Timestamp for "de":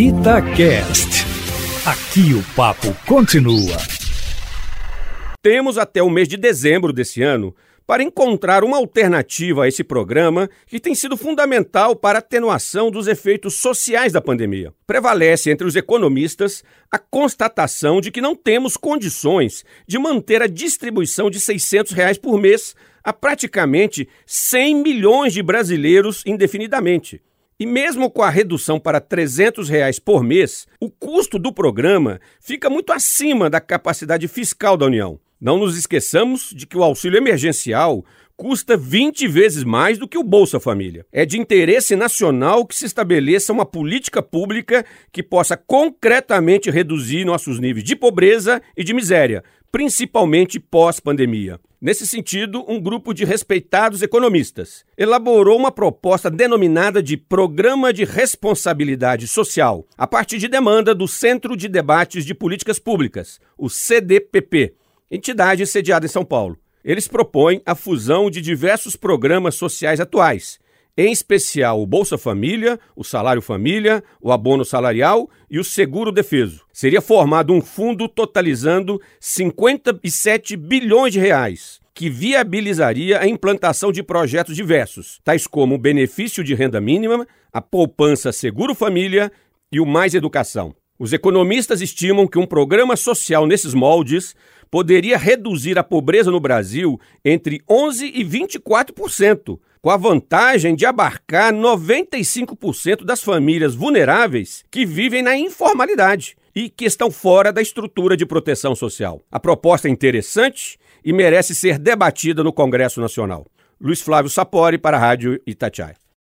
6.26-6.38, 18.00-18.10, 19.86-19.98, 21.28-21.38, 25.34-25.42, 36.56-36.66, 41.26-41.38, 47.84-47.94, 48.82-48.94, 53.14-53.24, 57.02-57.16, 57.92-58.04, 60.38-60.48, 61.56-61.68, 62.26-62.34, 68.30-68.42, 81.14-81.18, 83.90-84.02, 86.44-86.54, 100.74-100.86, 108.16-108.26